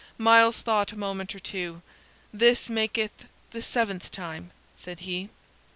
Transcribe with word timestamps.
Myles 0.17 0.63
thought 0.63 0.91
a 0.91 0.95
moment 0.97 1.35
or 1.35 1.39
two. 1.39 1.83
"This 2.33 2.71
maketh 2.71 3.29
the 3.51 3.61
seventh 3.61 4.09
time," 4.09 4.49
said 4.73 5.01
he. 5.01 5.29